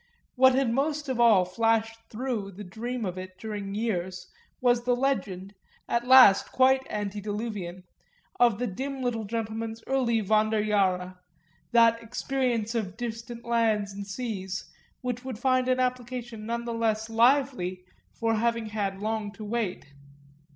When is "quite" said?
6.51-6.81